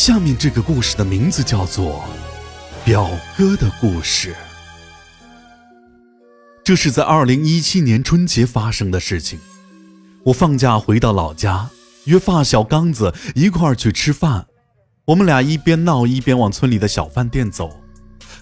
[0.00, 2.02] 下面这个故事的名字叫做
[2.86, 3.06] 《表
[3.36, 4.32] 哥的故事》。
[6.64, 9.38] 这是在二零一七年春节发生的事情。
[10.24, 11.68] 我放假回到老家，
[12.04, 14.46] 约发小刚子一块儿去吃饭。
[15.04, 17.68] 我们俩一边闹一边往村里的小饭店走。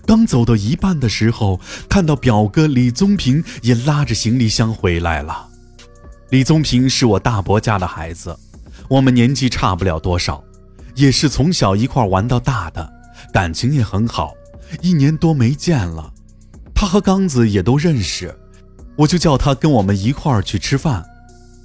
[0.07, 5.49] 刚走到一半的时候，看到表哥李宗平也拉着行李箱回来了。
[6.31, 8.39] 李宗平是我大伯家的孩子，
[8.89, 10.45] 我们年纪差不了多少，
[10.99, 12.93] 也是从小一块玩到大的，
[13.33, 14.35] 感情也很好。
[14.83, 16.13] 一年多没见了，
[16.75, 18.37] 他和刚子也都认识，
[18.97, 21.05] 我就叫他跟我们一块儿去吃饭。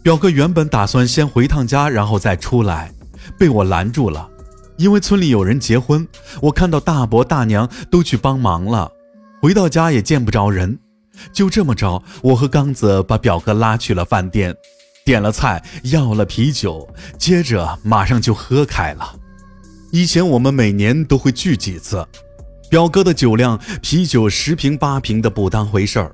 [0.04, 2.94] 表哥原本打算先回趟家，然后再出来，
[3.40, 4.30] 被我拦住了。
[4.78, 6.08] 因为村里有人结婚，
[6.40, 8.92] 我看到大伯大娘都去帮忙了，
[9.42, 10.78] 回到家也见不着人。
[11.32, 14.56] 就这么着，我和刚子把表哥拉去了饭店，
[15.04, 16.88] 点了菜，要了啤酒，
[17.18, 19.16] 接着马上就喝开了。
[19.94, 22.04] 以前我们每年都会聚几次，
[22.68, 26.12] 表哥的酒量，啤酒十瓶八瓶的不当回事儿。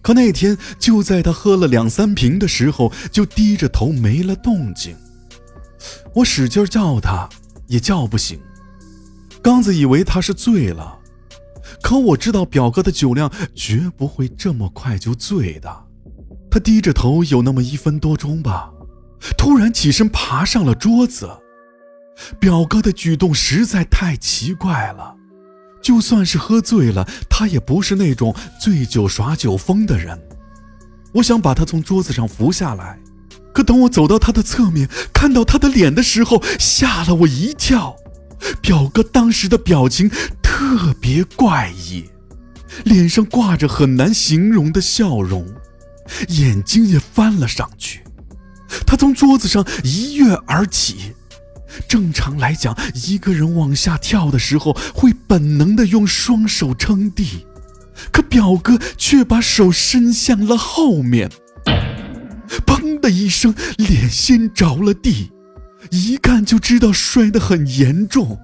[0.00, 4.94] 可那天就在他喝了两三瓶的时候，就低着头没了动静。
[6.14, 7.28] 我使劲叫他。
[7.66, 8.40] 也叫不醒，
[9.40, 10.98] 刚子以为他是醉了，
[11.80, 15.72] 可我知道表哥的酒量绝不会这么快就醉的。
[16.50, 18.72] 他低着头，有那么一分多钟吧，
[19.38, 21.30] 突然起身爬上了桌子。
[22.38, 25.14] 表哥的举动实在太奇怪了，
[25.82, 30.20] 就算是喝醉了，他也不是那种醉酒耍酒疯的人。
[31.12, 32.98] 我想把他从桌子上扶下来。
[33.52, 37.96] 可等我走到他的侧面，看到他的脸的时候，吓了我一跳。
[38.62, 40.08] 表哥当时的表情
[40.40, 42.04] 特别怪异，
[42.84, 45.46] 脸上挂着很难形容的笑容，
[46.28, 48.04] 眼睛也翻了上去。
[48.86, 51.14] 他从桌子上一跃而起。
[51.88, 52.76] 正常来讲，
[53.06, 57.46] 一个人往下跳的时候，会本能的用双手撑地，
[58.12, 61.30] 可表哥却把手伸向了后面。
[62.66, 65.30] 砰的一声，脸先着了地，
[65.90, 68.38] 一看就知道摔得很严重。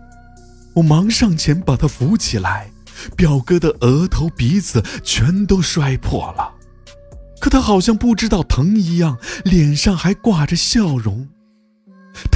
[0.74, 2.70] 我忙上前把他扶起来，
[3.16, 6.52] 表哥的额头、鼻子全都摔破了，
[7.40, 11.28] 可他好像不知道疼一样，脸上还挂着笑容。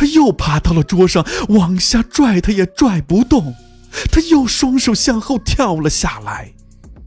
[0.00, 3.54] 他又爬到了桌上，往下拽他也拽不动，
[4.10, 6.54] 他又双手向后跳了下来。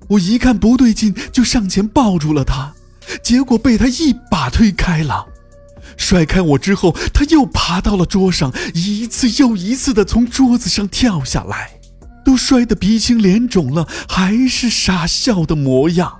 [0.09, 2.71] 我一看不对劲，就上前抱住了他。
[3.23, 5.25] 结果被他一把推开了，
[5.97, 11.71] 甩开我之后，他又爬到了桌上，一次又一次的从桌子上跳下来，
[12.23, 16.13] 都摔得鼻青脸肿了，还是傻笑的模样。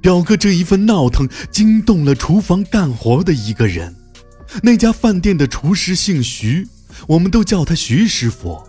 [0.00, 3.92] 表哥这一份闹腾惊动了厨房干活的一个人，
[4.62, 6.68] 那家饭店的厨师姓徐，
[7.08, 8.62] 我们都叫他徐师傅。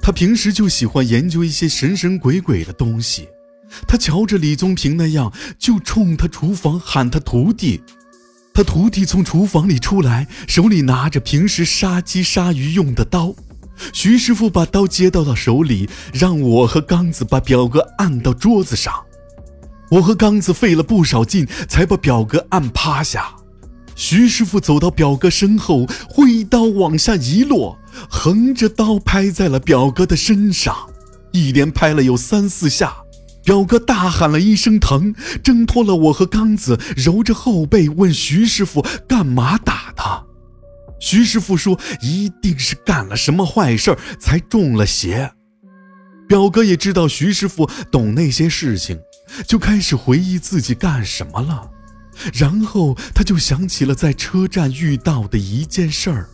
[0.00, 3.28] 他平时就喜欢研究一些神神鬼鬼的东西。
[3.88, 7.82] 他瞧着李宗平那样，就冲他厨房喊他徒弟。
[8.52, 13.34] 他徒弟从厨房里出来，手里拿着平时杀鸡杀鱼用的刀。
[13.92, 18.94] 徐师傅把刀接到了手里，让我和刚子把表哥按到桌子上。
[19.90, 23.34] 我和刚子费了不少劲，才把表哥按趴下。
[23.96, 27.78] 徐师傅走到表哥身后，挥刀往下一落，
[28.08, 30.76] 横着刀拍在了表哥的身上，
[31.32, 32.94] 一连拍了有三四下。
[33.44, 40.24] 表哥大喊了一声疼，挣脱了我和刚子，揉着后背问徐师傅干嘛打他。
[40.98, 45.30] 徐师傅说一定是干了什么坏事才中了邪。
[46.26, 48.98] 表哥也知道徐师傅懂那些事情，
[49.46, 51.70] 就开始回忆自己干什么了。
[52.32, 56.28] 然后他就想起了在车站遇到的一件事儿。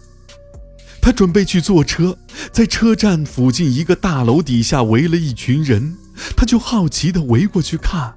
[1.03, 2.17] 他准备去坐车，
[2.53, 5.97] 在车站附近一个大楼底下围了一群人。
[6.37, 8.15] 他就好奇地围过去看，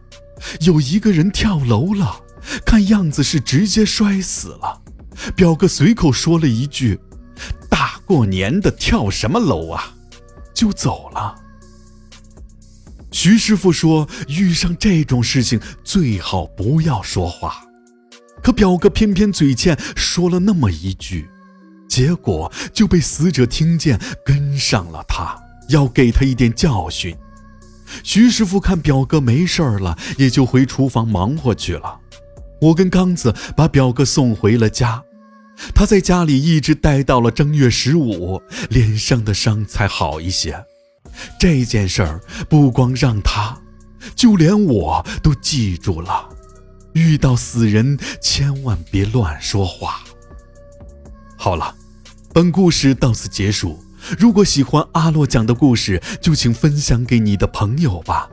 [0.59, 2.21] 有一个人跳楼了，
[2.65, 4.81] 看样子是直接摔死了。
[5.35, 6.99] 表哥随口说了一句
[7.69, 9.93] ：“大过年的跳什么楼啊？”
[10.53, 11.35] 就走了。
[13.23, 17.63] 徐师傅说：“遇上这种事情最好不要说话。”
[18.43, 21.29] 可表哥偏偏嘴欠，说了那么一句，
[21.87, 27.15] 结果就被死者听见，跟上了他，要给他一点教训。
[28.03, 31.97] 徐师傅看表哥没事了，也就回厨房忙活去了。
[32.59, 35.01] 我跟刚子把表哥送回了家，
[35.73, 40.65] 他在家里一直待到了正月十五，脸上的伤才好一些。
[41.39, 43.57] 这件事儿不光让他，
[44.15, 46.29] 就连我都记住了。
[46.93, 50.03] 遇到死人千万别乱说话。
[51.37, 51.75] 好了，
[52.31, 53.83] 本故事到此结束。
[54.19, 58.29] 如果喜欢阿洛讲的故事，就请分享给你的朋友吧。